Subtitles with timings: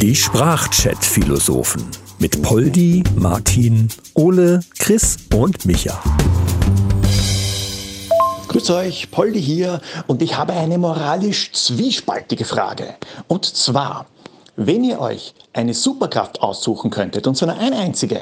[0.00, 1.84] Die Sprachchat-Philosophen
[2.18, 6.02] mit Poldi, Martin, Ole, Chris und Micha.
[8.48, 12.94] Grüß euch, Poldi hier und ich habe eine moralisch zwiespaltige Frage.
[13.28, 14.06] Und zwar,
[14.56, 18.20] wenn ihr euch eine Superkraft aussuchen könntet, und zwar eine einzige,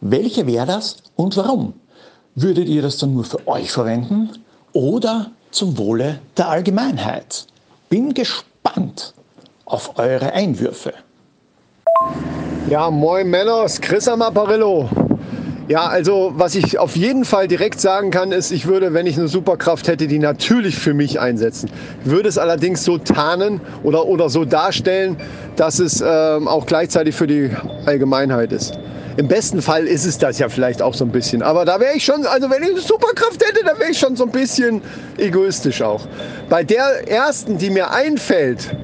[0.00, 1.74] welche wäre das und warum?
[2.34, 4.30] Würdet ihr das dann nur für euch verwenden
[4.72, 7.46] oder zum Wohle der Allgemeinheit?
[7.88, 8.53] Bin gespannt
[9.64, 10.92] auf eure Einwürfe.
[12.68, 14.88] Ja, moin Männer, Chris am Apparillo.
[15.66, 19.16] Ja, also was ich auf jeden Fall direkt sagen kann, ist, ich würde, wenn ich
[19.16, 21.70] eine Superkraft hätte, die natürlich für mich einsetzen.
[22.04, 25.16] Ich würde es allerdings so tarnen oder, oder so darstellen,
[25.56, 27.50] dass es ähm, auch gleichzeitig für die
[27.86, 28.78] Allgemeinheit ist.
[29.16, 31.42] Im besten Fall ist es das ja vielleicht auch so ein bisschen.
[31.42, 34.16] Aber da wäre ich schon, also wenn ich eine Superkraft hätte, dann wäre ich schon
[34.16, 34.82] so ein bisschen
[35.18, 36.06] egoistisch auch.
[36.48, 38.74] Bei der ersten, die mir einfällt,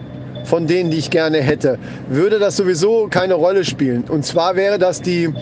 [0.44, 4.04] von denen, die ich gerne hätte, würde das sowieso keine Rolle spielen.
[4.08, 5.34] Und zwar wäre das die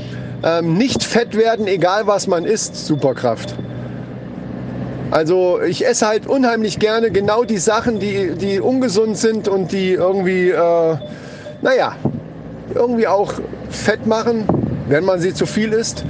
[0.43, 3.55] ähm, nicht fett werden, egal was man isst, Superkraft.
[5.11, 9.93] Also ich esse halt unheimlich gerne genau die Sachen, die, die ungesund sind und die
[9.93, 10.97] irgendwie, äh,
[11.63, 11.97] naja,
[12.75, 13.33] irgendwie auch
[13.71, 14.47] fett machen,
[14.89, 16.05] wenn man sie zu viel isst.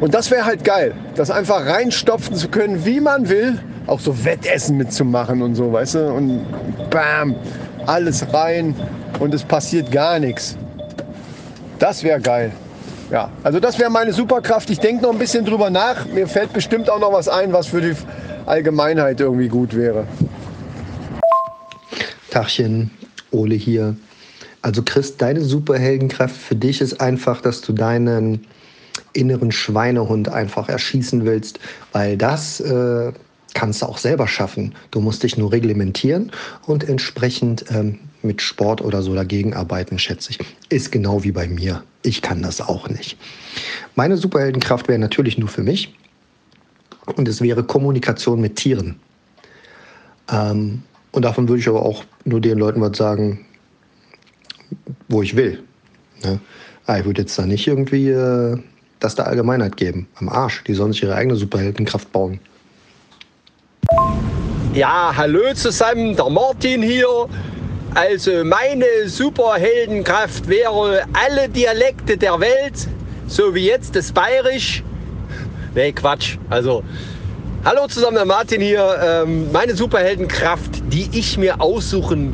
[0.00, 3.58] Und das wäre halt geil, das einfach reinstopfen zu können, wie man will.
[3.86, 6.12] Auch so Wettessen mitzumachen und so, weißt du?
[6.12, 6.44] Und
[6.90, 7.34] bam,
[7.86, 8.74] alles rein
[9.20, 10.56] und es passiert gar nichts.
[11.78, 12.50] Das wäre geil.
[13.10, 14.70] Ja, also das wäre meine Superkraft.
[14.70, 16.06] Ich denke noch ein bisschen drüber nach.
[16.06, 17.94] Mir fällt bestimmt auch noch was ein, was für die
[18.46, 20.06] Allgemeinheit irgendwie gut wäre.
[22.30, 22.90] Tachchen,
[23.30, 23.94] Ole hier.
[24.64, 28.46] Also Chris, deine Superheldenkraft für dich ist einfach, dass du deinen
[29.12, 31.60] inneren Schweinehund einfach erschießen willst,
[31.92, 33.12] weil das äh,
[33.52, 34.74] kannst du auch selber schaffen.
[34.90, 36.32] Du musst dich nur reglementieren
[36.64, 40.38] und entsprechend ähm, mit Sport oder so dagegen arbeiten, schätze ich.
[40.70, 41.84] Ist genau wie bei mir.
[42.02, 43.18] Ich kann das auch nicht.
[43.96, 45.94] Meine Superheldenkraft wäre natürlich nur für mich
[47.16, 48.96] und es wäre Kommunikation mit Tieren.
[50.32, 53.44] Ähm, und davon würde ich aber auch nur den Leuten was sagen,
[55.08, 55.62] wo ich will.
[56.22, 56.40] Ne?
[56.86, 58.58] Ah, ich würde jetzt da nicht irgendwie äh,
[59.00, 60.08] das der Allgemeinheit geben.
[60.16, 60.62] Am Arsch.
[60.64, 62.40] Die sollen sich ihre eigene Superheldenkraft bauen.
[64.74, 67.28] Ja, hallo zusammen, der Martin hier.
[67.94, 72.88] Also meine Superheldenkraft wäre alle Dialekte der Welt,
[73.28, 74.82] so wie jetzt das Bayerisch.
[75.74, 76.38] Nee, Quatsch.
[76.50, 76.82] Also,
[77.64, 78.98] hallo zusammen, der Martin hier.
[79.00, 82.32] Ähm, meine Superheldenkraft, die ich mir aussuchen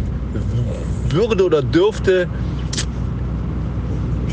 [1.12, 2.28] würde oder dürfte,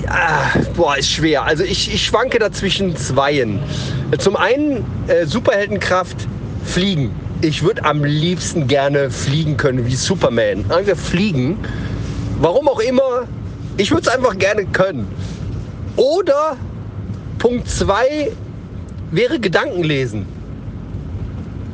[0.03, 1.43] ja, boah, ist schwer.
[1.43, 3.59] Also ich, ich schwanke dazwischen zweien.
[4.19, 6.27] Zum einen äh, Superheldenkraft
[6.63, 7.11] fliegen
[7.41, 10.69] ich würde am liebsten gerne fliegen können wie Superman.
[10.71, 11.57] Einfach fliegen.
[12.39, 13.27] Warum auch immer.
[13.77, 15.07] Ich würde es einfach gerne können.
[15.95, 16.57] Oder
[17.37, 18.31] Punkt 2
[19.11, 20.25] wäre Gedanken lesen.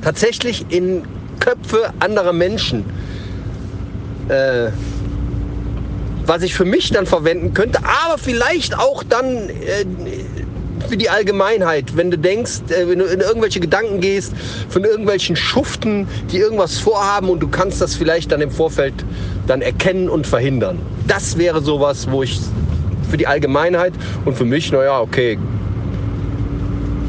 [0.02, 1.04] Tatsächlich in
[1.40, 2.84] Köpfe anderer Menschen.
[4.30, 4.72] Äh,
[6.26, 9.86] was ich für mich dann verwenden könnte, aber vielleicht auch dann äh,
[10.88, 11.96] für die Allgemeinheit.
[11.96, 14.34] Wenn du denkst, äh, wenn du in irgendwelche Gedanken gehst
[14.70, 18.94] von irgendwelchen Schuften, die irgendwas vorhaben und du kannst das vielleicht dann im Vorfeld
[19.48, 20.80] dann erkennen und verhindern.
[21.08, 22.40] Das wäre sowas, wo ich
[23.10, 23.94] für die Allgemeinheit
[24.26, 25.38] und für mich, naja, okay,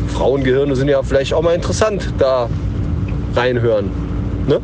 [0.08, 2.48] Frauengehirne sind ja vielleicht auch mal interessant, da
[3.34, 3.91] reinhören.
[4.46, 4.60] Ne?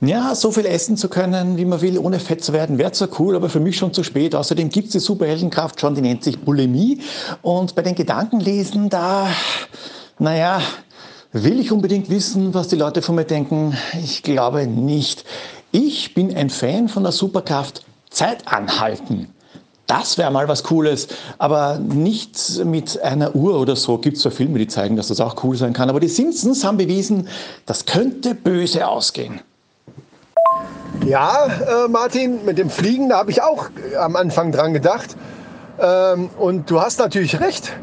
[0.00, 3.08] Ja, so viel essen zu können, wie man will, ohne fett zu werden, wäre zwar
[3.18, 4.34] cool, aber für mich schon zu spät.
[4.34, 7.00] Außerdem gibt es die Superheldenkraft schon, die nennt sich Bulimie.
[7.42, 9.28] Und bei den Gedankenlesen, da,
[10.18, 10.60] naja,
[11.32, 13.76] will ich unbedingt wissen, was die Leute von mir denken?
[14.02, 15.24] Ich glaube nicht.
[15.70, 19.28] Ich bin ein Fan von der Superkraft Zeit anhalten.
[19.86, 23.98] Das wäre mal was Cooles, aber nicht mit einer Uhr oder so.
[23.98, 26.64] Gibt es zwar Filme, die zeigen, dass das auch cool sein kann, aber die Simpsons
[26.64, 27.28] haben bewiesen,
[27.66, 29.40] das könnte böse ausgehen.
[31.06, 33.66] Ja, äh, Martin, mit dem Fliegen, da habe ich auch
[34.00, 35.16] am Anfang dran gedacht.
[35.78, 37.74] Ähm, und du hast natürlich recht.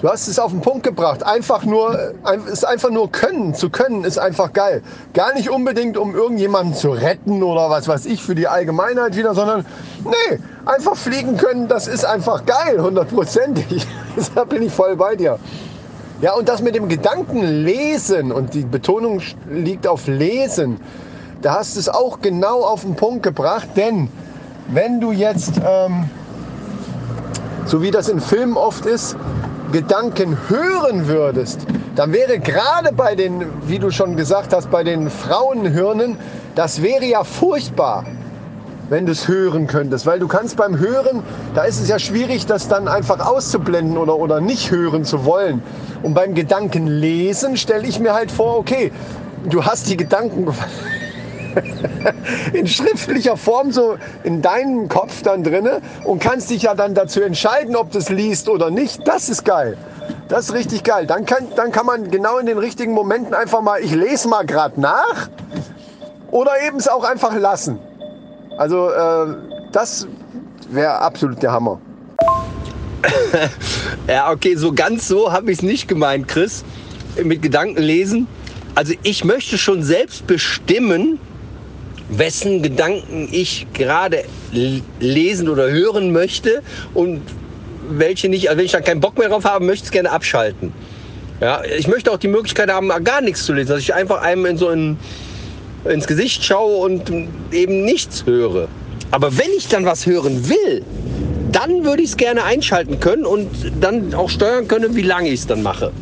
[0.00, 1.24] Du hast es auf den Punkt gebracht.
[1.24, 2.12] Einfach nur,
[2.52, 3.52] ist einfach nur können.
[3.54, 4.82] Zu können ist einfach geil.
[5.12, 9.34] Gar nicht unbedingt, um irgendjemanden zu retten oder was weiß ich für die Allgemeinheit wieder,
[9.34, 9.66] sondern
[10.04, 13.88] nee, einfach fliegen können, das ist einfach geil, hundertprozentig.
[14.36, 15.40] da bin ich voll bei dir.
[16.20, 19.20] Ja, und das mit dem Gedanken lesen und die Betonung
[19.50, 20.80] liegt auf lesen
[21.42, 24.08] da hast du es auch genau auf den Punkt gebracht, denn
[24.68, 26.10] wenn du jetzt, ähm,
[27.64, 29.16] so wie das in Filmen oft ist,
[29.72, 31.60] Gedanken hören würdest,
[31.94, 36.16] dann wäre gerade bei den, wie du schon gesagt hast, bei den Frauenhirnen
[36.54, 38.04] Das wäre ja furchtbar,
[38.88, 40.06] wenn du es hören könntest.
[40.06, 41.22] Weil du kannst beim Hören,
[41.54, 45.62] da ist es ja schwierig, das dann einfach auszublenden oder, oder nicht hören zu wollen.
[46.02, 48.90] Und beim Gedankenlesen stelle ich mir halt vor, okay,
[49.48, 50.48] du hast die Gedanken
[52.52, 57.20] in schriftlicher Form so in deinem Kopf dann drinne und kannst dich ja dann dazu
[57.20, 59.06] entscheiden, ob du es liest oder nicht.
[59.06, 59.76] Das ist geil.
[60.28, 61.06] Das ist richtig geil.
[61.06, 64.44] Dann kann, dann kann man genau in den richtigen Momenten einfach mal, ich lese mal
[64.44, 65.28] gerade nach
[66.30, 67.78] oder eben es auch einfach lassen.
[68.56, 69.36] Also äh,
[69.72, 70.06] das
[70.70, 71.80] wäre absolut der Hammer.
[74.08, 76.64] ja, okay, so ganz so habe ich es nicht gemeint, Chris.
[77.22, 78.26] Mit Gedanken lesen.
[78.74, 81.18] Also ich möchte schon selbst bestimmen,
[82.08, 86.62] wessen Gedanken ich gerade lesen oder hören möchte
[86.94, 87.20] und
[87.90, 88.48] welche nicht.
[88.48, 90.72] Also wenn ich dann keinen Bock mehr drauf habe, möchte ich es gerne abschalten.
[91.40, 94.44] Ja, ich möchte auch die Möglichkeit haben, gar nichts zu lesen, dass ich einfach einem
[94.46, 94.98] in so ein,
[95.84, 97.12] ins Gesicht schaue und
[97.52, 98.68] eben nichts höre.
[99.10, 100.82] Aber wenn ich dann was hören will,
[101.52, 103.48] dann würde ich es gerne einschalten können und
[103.80, 105.92] dann auch steuern können, wie lange ich es dann mache.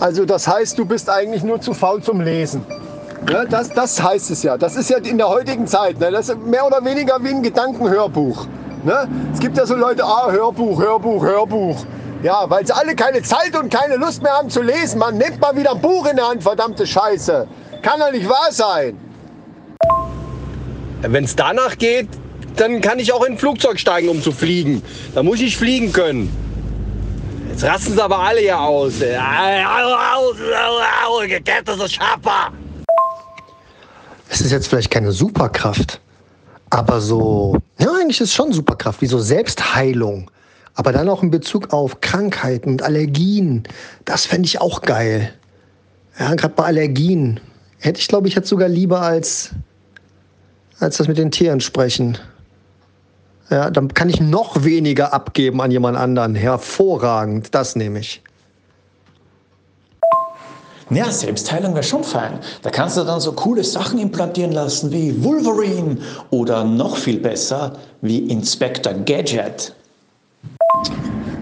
[0.00, 2.64] Also das heißt, du bist eigentlich nur zu faul zum Lesen.
[3.26, 4.58] Ne, das, das heißt es ja.
[4.58, 5.98] Das ist ja in der heutigen Zeit.
[5.98, 6.10] Ne?
[6.10, 8.46] Das ist mehr oder weniger wie ein Gedankenhörbuch.
[8.84, 9.08] Ne?
[9.32, 11.86] Es gibt ja so Leute, ah, Hörbuch, Hörbuch, Hörbuch.
[12.22, 14.98] Ja, weil sie alle keine Zeit und keine Lust mehr haben zu lesen.
[14.98, 17.46] Man nimmt mal wieder ein Buch in der Hand, verdammte Scheiße.
[17.82, 18.98] Kann doch nicht wahr sein.
[21.02, 22.08] Wenn es danach geht,
[22.56, 24.82] dann kann ich auch in ein Flugzeug steigen, um zu fliegen.
[25.14, 26.30] Da muss ich fliegen können.
[27.50, 28.94] Jetzt rasten sie aber alle hier aus.
[31.26, 32.52] Gekettetes Schapper.
[34.28, 36.00] Es ist jetzt vielleicht keine Superkraft,
[36.70, 40.30] aber so, ja, eigentlich ist es schon Superkraft, wie so Selbstheilung.
[40.74, 43.62] Aber dann auch in Bezug auf Krankheiten und Allergien.
[44.04, 45.32] Das fände ich auch geil.
[46.18, 47.38] Ja, gerade bei Allergien.
[47.78, 49.50] Hätte ich, glaube ich, jetzt sogar lieber als,
[50.80, 52.18] als das mit den Tieren sprechen.
[53.50, 56.34] Ja, dann kann ich noch weniger abgeben an jemand anderen.
[56.34, 58.22] Hervorragend, das nehme ich.
[60.90, 62.38] Ja, Selbstheilung wäre schon fein.
[62.62, 65.96] Da kannst du dann so coole Sachen implantieren lassen wie Wolverine
[66.30, 67.72] oder noch viel besser
[68.02, 69.74] wie Inspector Gadget.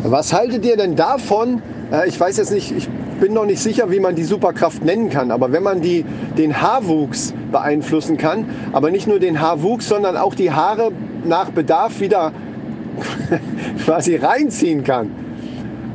[0.05, 1.61] Was haltet ihr denn davon?
[1.93, 2.89] Äh, ich weiß jetzt nicht, ich
[3.21, 6.05] bin noch nicht sicher, wie man die Superkraft nennen kann, aber wenn man die,
[6.39, 10.93] den Haarwuchs beeinflussen kann, aber nicht nur den Haarwuchs, sondern auch die Haare
[11.25, 12.33] nach Bedarf wieder
[13.85, 15.22] quasi reinziehen kann.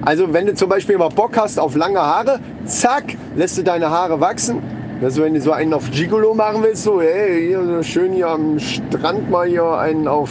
[0.08, 3.90] Also wenn du zum Beispiel mal Bock hast auf lange Haare, zack, lässt du deine
[3.90, 4.64] Haare wachsen.
[5.04, 8.58] Also wenn du so einen auf Gigolo machen willst, so hey, hier, schön hier am
[8.58, 10.30] Strand mal hier einen auf,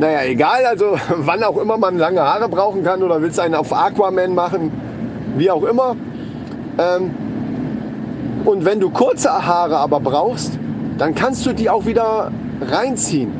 [0.00, 3.72] naja, egal, also wann auch immer man lange Haare brauchen kann oder willst einen auf
[3.72, 4.72] Aquaman machen,
[5.36, 5.94] wie auch immer.
[6.76, 7.12] Ähm,
[8.44, 10.58] und wenn du kurze Haare aber brauchst,
[10.98, 13.30] dann kannst du die auch wieder reinziehen,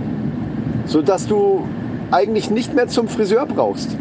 [0.87, 1.67] sodass du
[2.13, 3.97] eigentlich nicht mehr zum Friseur brauchst.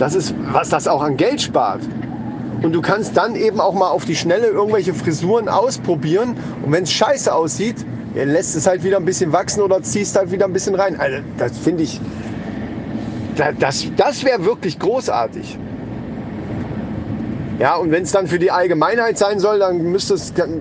[0.00, 1.82] Das ist, was das auch an Geld spart.
[2.62, 6.36] Und du kannst dann eben auch mal auf die Schnelle irgendwelche Frisuren ausprobieren.
[6.64, 10.32] Und wenn es scheiße aussieht, lässt es halt wieder ein bisschen wachsen oder ziehst halt
[10.32, 10.98] wieder ein bisschen rein.
[10.98, 12.00] Also das finde ich,
[13.58, 15.58] das, das wäre wirklich großartig.
[17.58, 20.16] Ja, und wenn es dann für die Allgemeinheit sein soll, dann, müsste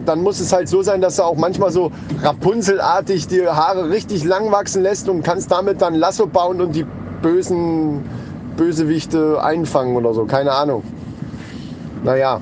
[0.05, 4.25] dann muss es halt so sein, dass du auch manchmal so Rapunzelartig die Haare richtig
[4.25, 6.85] lang wachsen lässt und kannst damit dann Lasso bauen und die
[7.21, 8.03] bösen
[8.59, 10.25] Bösewichte einfangen oder so.
[10.25, 10.83] Keine Ahnung.
[12.03, 12.41] Naja.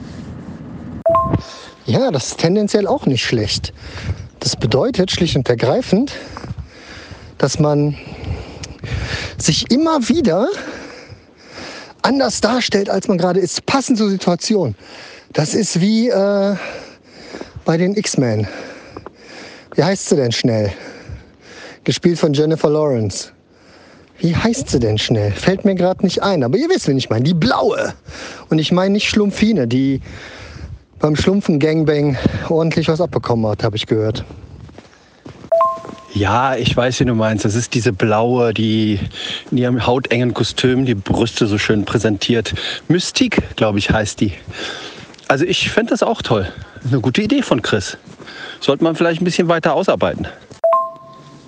[1.86, 3.72] Ja, das ist tendenziell auch nicht schlecht.
[4.40, 6.14] Das bedeutet schlicht und ergreifend,
[7.38, 7.96] dass man
[9.38, 10.48] sich immer wieder
[12.02, 14.74] anders darstellt, als man gerade ist, passend zur Situation.
[15.34, 16.56] Das ist wie äh,
[17.64, 18.48] bei den X-Men.
[19.76, 20.74] Wie heißt sie denn schnell?
[21.84, 23.37] Gespielt von Jennifer Lawrence.
[24.20, 25.32] Wie heißt sie denn schnell?
[25.32, 26.44] Fällt mir gerade nicht ein.
[26.44, 27.24] Aber ihr wisst, wen ich meine.
[27.24, 27.94] Die blaue.
[28.50, 30.02] Und ich meine nicht Schlumpfine, die
[31.00, 32.18] beim Schlumpfen-Gangbang
[32.50, 34.24] ordentlich was abbekommen hat, habe ich gehört.
[36.14, 37.46] Ja, ich weiß, wie du meinst.
[37.46, 39.00] Das ist diese blaue, die
[39.52, 42.56] in ihrem hautengen Kostüm die Brüste so schön präsentiert.
[42.88, 44.34] Mystik, glaube ich, heißt die.
[45.28, 46.48] Also ich fände das auch toll.
[46.90, 47.98] Eine gute Idee von Chris.
[48.62, 50.28] Sollte man vielleicht ein bisschen weiter ausarbeiten.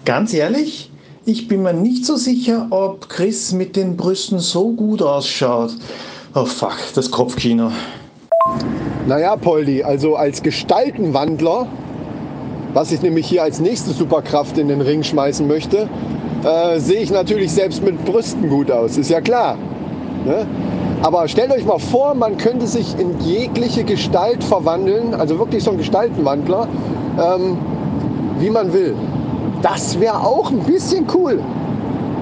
[0.05, 0.88] Ganz ehrlich,
[1.29, 5.71] ich bin mir nicht so sicher, ob Chris mit den Brüsten so gut ausschaut.
[6.33, 7.71] Oh fuck, das Kopfkino.
[9.07, 11.67] Naja, Poldi, also als Gestaltenwandler,
[12.73, 15.87] was ich nämlich hier als nächste Superkraft in den Ring schmeißen möchte,
[16.43, 19.55] äh, sehe ich natürlich selbst mit Brüsten gut aus, ist ja klar.
[20.25, 20.47] Ne?
[21.03, 25.71] Aber stellt euch mal vor, man könnte sich in jegliche Gestalt verwandeln, also wirklich so
[25.71, 26.67] ein Gestaltenwandler,
[27.19, 27.57] ähm,
[28.39, 28.95] wie man will.
[29.61, 31.43] Das wäre auch ein bisschen cool.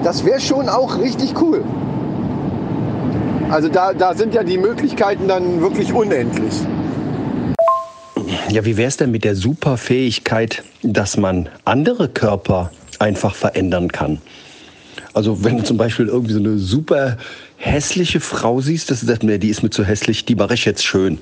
[0.02, 1.64] Das wäre schon auch richtig cool.
[3.50, 6.54] Also da, da sind ja die Möglichkeiten dann wirklich unendlich.
[8.50, 14.18] Ja, wie wäre es denn mit der Superfähigkeit, dass man andere Körper einfach verändern kann?
[15.14, 17.16] Also wenn du zum Beispiel irgendwie so eine super
[17.56, 21.18] hässliche Frau siehst, das ist, die ist mir zu hässlich, die mache ich jetzt schön.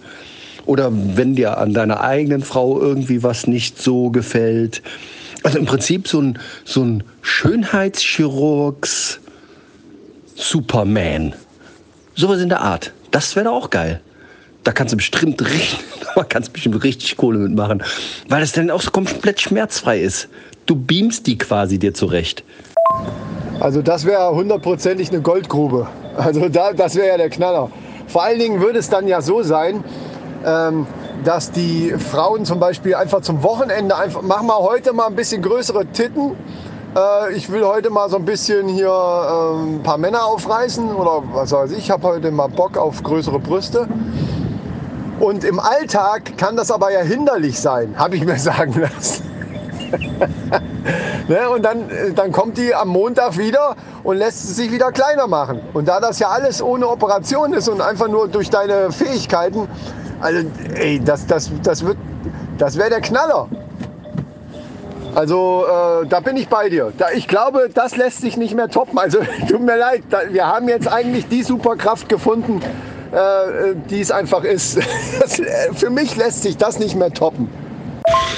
[0.67, 4.83] Oder wenn dir an deiner eigenen Frau irgendwie was nicht so gefällt.
[5.47, 9.21] Also im Prinzip so ein, so ein Schönheitschirurgs
[10.35, 11.37] Superman.
[12.17, 12.93] Sowas in der Art.
[13.13, 14.01] Das wäre auch geil.
[14.65, 15.79] Da kannst du bestimmt richtig,
[16.31, 17.81] kannst bestimmt richtig Kohle mitmachen.
[18.29, 20.29] Weil das dann auch so komplett schmerzfrei ist.
[20.67, 22.43] Du beamst die quasi dir zurecht.
[23.61, 25.87] Also das wäre hundertprozentig eine Goldgrube.
[26.17, 27.71] Also da, das wäre ja der Knaller.
[28.09, 29.85] Vor allen Dingen würde es dann ja so sein,
[30.45, 30.89] ähm,
[31.25, 35.43] dass die Frauen zum Beispiel einfach zum Wochenende einfach, mach mal heute mal ein bisschen
[35.43, 36.37] größere Titten.
[36.97, 41.23] Äh, ich will heute mal so ein bisschen hier äh, ein paar Männer aufreißen oder
[41.33, 43.89] was weiß ich, ich habe heute mal Bock auf größere Brüste.
[45.19, 49.25] Und im Alltag kann das aber ja hinderlich sein, habe ich mir sagen lassen.
[51.29, 55.61] ne, und dann, dann kommt die am Montag wieder und lässt sich wieder kleiner machen.
[55.75, 59.69] Und da das ja alles ohne Operation ist und einfach nur durch deine Fähigkeiten,
[60.21, 61.85] also ey, das, das, das,
[62.59, 63.49] das wäre der Knaller.
[65.15, 66.93] Also äh, da bin ich bei dir.
[66.99, 68.99] Da, ich glaube, das lässt sich nicht mehr toppen.
[68.99, 72.61] Also tut mir leid, da, wir haben jetzt eigentlich die Superkraft gefunden,
[73.13, 74.79] äh, die es einfach ist.
[75.21, 75.45] Das, äh,
[75.75, 77.49] für mich lässt sich das nicht mehr toppen.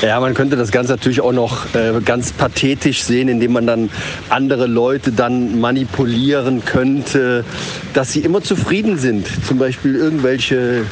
[0.00, 3.90] Ja, man könnte das Ganze natürlich auch noch äh, ganz pathetisch sehen, indem man dann
[4.28, 7.44] andere Leute dann manipulieren könnte,
[7.92, 9.26] dass sie immer zufrieden sind.
[9.44, 10.84] Zum Beispiel irgendwelche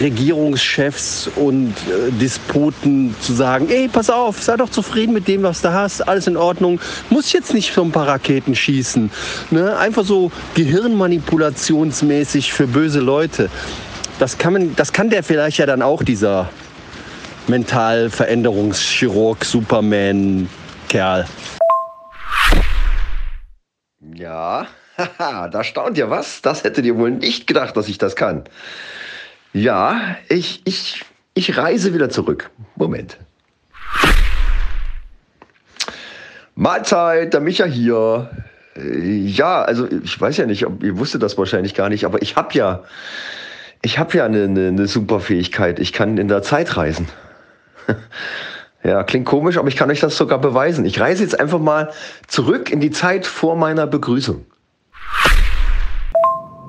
[0.00, 5.62] Regierungschefs und äh, Despoten zu sagen, ey, pass auf, sei doch zufrieden mit dem, was
[5.62, 6.80] du hast, alles in Ordnung,
[7.10, 9.10] muss jetzt nicht so ein paar Raketen schießen.
[9.50, 9.76] Ne?
[9.76, 13.48] Einfach so gehirnmanipulationsmäßig für böse Leute.
[14.18, 16.48] Das kann, man, das kann der vielleicht ja dann auch, dieser
[17.48, 20.48] Mentalveränderungschirurg, Superman,
[20.88, 21.26] Kerl.
[24.14, 24.66] Ja,
[25.18, 26.42] da staunt ihr was.
[26.42, 28.44] Das hättet ihr wohl nicht gedacht, dass ich das kann.
[29.52, 31.04] Ja, ich, ich,
[31.34, 32.50] ich reise wieder zurück.
[32.76, 33.18] Moment.
[36.54, 38.30] Mahlzeit, der Micha hier.
[38.76, 42.36] Ja, also ich weiß ja nicht, ob ihr wusstet das wahrscheinlich gar nicht, aber ich
[42.36, 42.82] habe ja,
[43.82, 45.78] ich habe ja eine, eine, eine super Fähigkeit.
[45.78, 47.08] Ich kann in der Zeit reisen.
[48.84, 50.84] Ja, klingt komisch, aber ich kann euch das sogar beweisen.
[50.84, 51.92] Ich reise jetzt einfach mal
[52.26, 54.44] zurück in die Zeit vor meiner Begrüßung.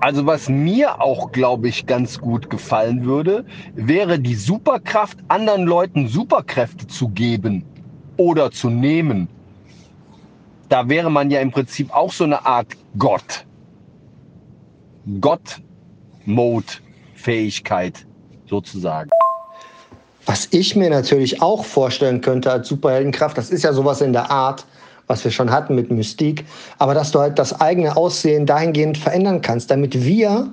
[0.04, 6.10] Also was mir auch, glaube ich, ganz gut gefallen würde, wäre die Superkraft, anderen Leuten
[6.10, 7.64] Superkräfte zu geben
[8.18, 9.30] oder zu nehmen.
[10.68, 12.68] Da wäre man ja im Prinzip auch so eine Art
[12.98, 13.46] Gott.
[15.22, 18.06] Gott-Mode-Fähigkeit
[18.50, 19.10] sozusagen.
[20.26, 24.30] Was ich mir natürlich auch vorstellen könnte als Superheldenkraft, das ist ja sowas in der
[24.30, 24.66] Art,
[25.08, 26.46] was wir schon hatten mit Mystik,
[26.80, 30.52] aber dass du halt das eigene Aussehen dahingehend verändern kannst, damit wir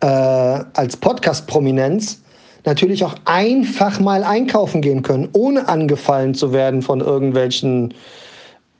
[0.00, 2.20] äh, als Podcast-Prominenz
[2.64, 7.94] natürlich auch einfach mal einkaufen gehen können, ohne angefallen zu werden von irgendwelchen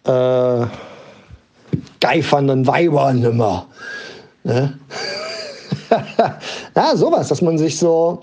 [0.05, 0.67] äh,
[2.01, 3.67] geifernden Weibern immer.
[4.45, 4.79] Ne?
[6.77, 8.23] ja, sowas, dass man sich so.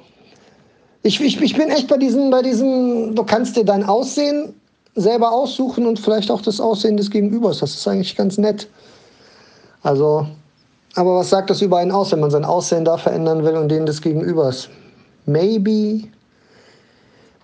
[1.01, 4.53] Ich, ich, ich bin echt bei diesen, bei diesen, du kannst dir dein Aussehen
[4.95, 7.59] selber aussuchen und vielleicht auch das Aussehen des Gegenübers.
[7.59, 8.67] Das ist eigentlich ganz nett.
[9.81, 10.27] Also,
[10.95, 13.69] aber was sagt das über einen aus, wenn man sein Aussehen da verändern will und
[13.69, 14.69] den des Gegenübers?
[15.25, 16.03] Maybe,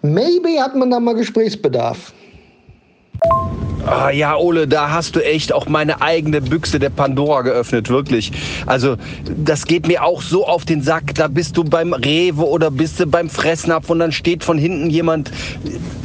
[0.02, 2.14] maybe hat man da mal Gesprächsbedarf.
[3.86, 8.32] Ah, ja, Ole, da hast du echt auch meine eigene Büchse der Pandora geöffnet, wirklich.
[8.66, 8.98] Also,
[9.38, 11.16] das geht mir auch so auf den Sack.
[11.16, 14.90] Da bist du beim Rewe oder bist du beim Fressnapf und dann steht von hinten
[14.90, 15.32] jemand,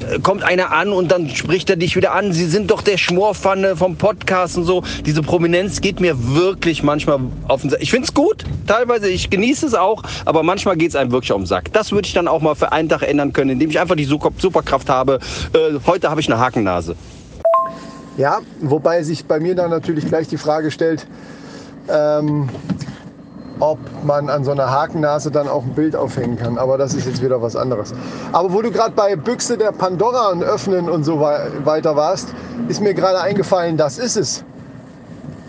[0.09, 2.33] äh, kommt einer an und dann spricht er dich wieder an.
[2.33, 4.85] Sie sind doch der Schmorpfanne vom Podcast und so.
[5.05, 7.83] Diese Prominenz geht mir wirklich manchmal auf den Sack.
[7.83, 11.47] Ich find's gut, teilweise, ich genieße es auch, aber manchmal geht's einem wirklich auf den
[11.47, 11.73] Sack.
[11.73, 14.05] Das würde ich dann auch mal für einen Tag ändern können, indem ich einfach die
[14.05, 15.19] Superkraft habe.
[15.53, 16.95] Äh, heute habe ich eine Hakennase.
[18.17, 21.07] Ja, wobei sich bei mir dann natürlich gleich die Frage stellt,
[21.89, 22.49] ähm,
[23.59, 26.59] ob man an so einer Hakennase dann auch ein Bild aufhängen kann.
[26.59, 27.93] Aber das ist jetzt wieder was anderes.
[28.33, 32.29] Aber wo du gerade bei Büchse der Pandora und Öffnen und so weiter warst,
[32.69, 34.45] ist mir gerade eingefallen, das ist es.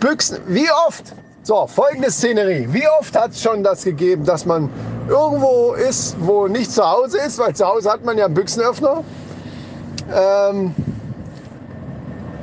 [0.00, 1.04] Büchsen, wie oft?
[1.42, 2.66] So, folgende Szenerie.
[2.72, 4.68] Wie oft hat es schon das gegeben, dass man
[5.08, 9.04] irgendwo ist, wo nicht zu Hause ist, weil zu Hause hat man ja einen Büchsenöffner.
[10.12, 10.74] Ähm,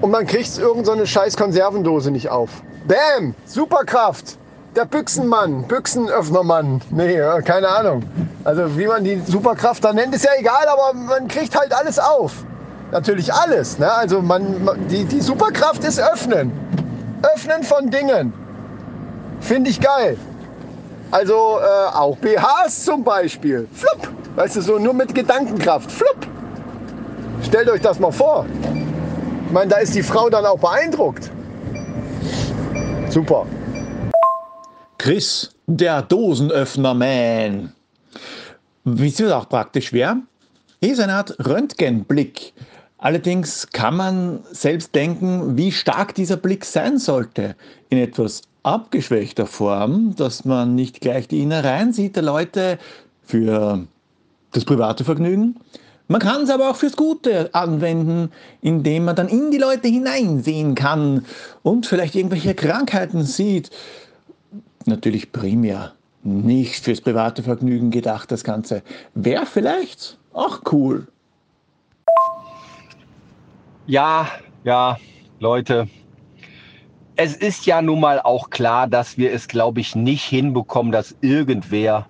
[0.03, 2.49] und man kriegt irgendeine so scheiß Konservendose nicht auf.
[2.85, 3.33] Bam!
[3.45, 4.37] Superkraft!
[4.75, 6.81] Der Büchsenmann, Büchsenöffnermann.
[6.89, 8.03] Nee, keine Ahnung.
[8.43, 11.99] Also wie man die Superkraft da nennt, ist ja egal, aber man kriegt halt alles
[11.99, 12.43] auf.
[12.91, 13.79] Natürlich alles.
[13.79, 13.89] Ne?
[13.89, 16.51] Also man, die, die Superkraft ist öffnen.
[17.33, 18.33] Öffnen von Dingen.
[19.39, 20.17] Finde ich geil.
[21.11, 23.69] Also äh, auch BHs zum Beispiel.
[23.71, 24.09] Flupp.
[24.35, 25.89] Weißt du, so nur mit Gedankenkraft.
[25.89, 26.27] Flupp.
[27.41, 28.45] Stellt euch das mal vor.
[29.53, 31.29] Ich meine, da ist die Frau dann auch beeindruckt.
[33.11, 33.45] Super.
[34.97, 37.71] Chris, der Dosenöffner-Man.
[38.83, 40.17] Wisst ihr, auch praktisch wäre?
[40.81, 42.53] Hier ist eine Art Röntgenblick.
[42.97, 47.55] Allerdings kann man selbst denken, wie stark dieser Blick sein sollte.
[47.89, 52.79] In etwas abgeschwächter Form, dass man nicht gleich die Innereien sieht der Leute
[53.21, 53.85] für
[54.51, 55.59] das private Vergnügen.
[56.07, 58.31] Man kann es aber auch fürs Gute anwenden,
[58.61, 61.25] indem man dann in die Leute hineinsehen kann
[61.63, 63.69] und vielleicht irgendwelche Krankheiten sieht.
[64.85, 65.93] Natürlich primär
[66.23, 68.81] nicht fürs private Vergnügen gedacht, das Ganze.
[69.13, 71.07] Wäre vielleicht auch cool.
[73.85, 74.27] Ja,
[74.63, 74.97] ja,
[75.39, 75.87] Leute.
[77.15, 81.15] Es ist ja nun mal auch klar, dass wir es, glaube ich, nicht hinbekommen, dass
[81.21, 82.07] irgendwer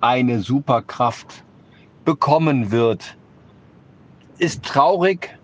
[0.00, 1.42] eine Superkraft
[2.06, 3.18] bekommen wird.
[4.38, 5.38] Ist traurig,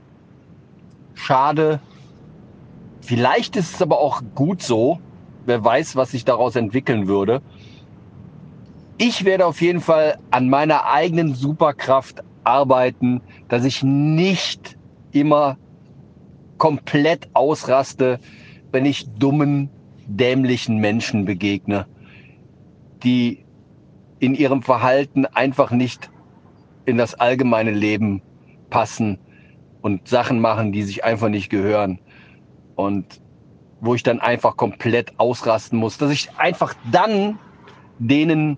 [1.12, 1.80] schade.
[3.02, 4.98] Vielleicht ist es aber auch gut so.
[5.44, 7.42] Wer weiß, was sich daraus entwickeln würde.
[8.96, 14.78] Ich werde auf jeden Fall an meiner eigenen Superkraft arbeiten, dass ich nicht
[15.10, 15.58] immer
[16.58, 18.20] komplett ausraste,
[18.70, 19.68] wenn ich dummen,
[20.06, 21.86] dämlichen Menschen begegne,
[23.02, 23.44] die
[24.20, 26.10] in ihrem Verhalten einfach nicht
[26.84, 28.22] in das allgemeine Leben
[28.70, 29.18] passen
[29.80, 31.98] und Sachen machen, die sich einfach nicht gehören.
[32.74, 33.20] Und
[33.80, 37.38] wo ich dann einfach komplett ausrasten muss, dass ich einfach dann
[37.98, 38.56] denen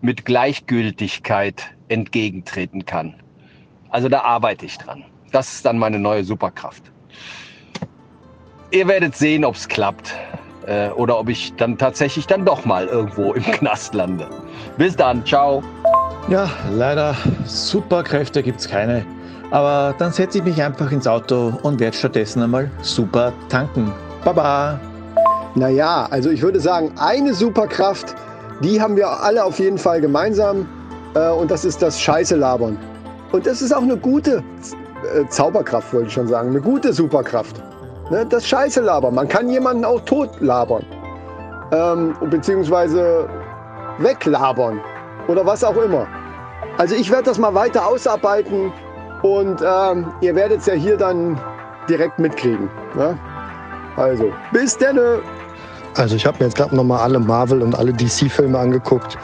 [0.00, 3.14] mit Gleichgültigkeit entgegentreten kann.
[3.90, 5.04] Also da arbeite ich dran.
[5.32, 6.82] Das ist dann meine neue Superkraft.
[8.70, 10.14] Ihr werdet sehen, ob es klappt.
[10.66, 14.28] Äh, oder ob ich dann tatsächlich dann doch mal irgendwo im Knast lande.
[14.76, 15.62] Bis dann, ciao.
[16.28, 19.02] Ja, leider Superkräfte gibt es keine.
[19.50, 23.90] Aber dann setze ich mich einfach ins Auto und werde stattdessen einmal super tanken.
[24.26, 24.78] Baba!
[25.54, 28.14] Naja, also ich würde sagen, eine Superkraft,
[28.62, 30.68] die haben wir alle auf jeden Fall gemeinsam.
[31.14, 32.76] Äh, und das ist das Scheiße labern.
[33.32, 34.42] Und das ist auch eine gute
[35.16, 36.50] äh, Zauberkraft, wollte ich schon sagen.
[36.50, 37.62] Eine gute Superkraft.
[38.10, 38.26] Ne?
[38.26, 39.14] Das Scheiße labern.
[39.14, 40.84] Man kann jemanden auch tot labern.
[41.72, 43.26] Ähm, beziehungsweise
[43.96, 44.78] weglabern.
[45.26, 46.06] Oder was auch immer.
[46.78, 48.72] Also ich werde das mal weiter ausarbeiten.
[49.22, 51.38] Und ähm, ihr werdet es ja hier dann
[51.88, 52.70] direkt mitkriegen.
[52.94, 53.18] Ne?
[53.96, 55.20] Also, bis denne!
[55.96, 59.18] Also ich habe mir jetzt gerade nochmal alle Marvel und alle DC-Filme angeguckt.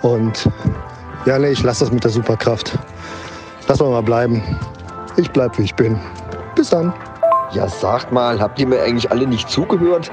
[0.00, 0.48] Und
[1.26, 2.78] ja, nee, ich lasse das mit der Superkraft.
[3.68, 4.42] Lass mal mal bleiben.
[5.18, 6.00] Ich bleib, wie ich bin.
[6.54, 6.94] Bis dann.
[7.52, 10.10] Ja, sagt mal, habt ihr mir eigentlich alle nicht zugehört?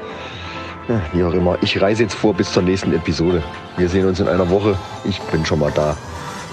[0.89, 3.41] Ja, wie auch immer, ich reise jetzt vor bis zur nächsten Episode.
[3.77, 4.75] Wir sehen uns in einer Woche.
[5.05, 5.95] Ich bin schon mal da.